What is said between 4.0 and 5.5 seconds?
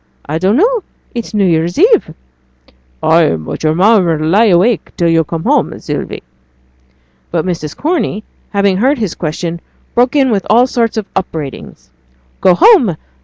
'll lie awake till yo' come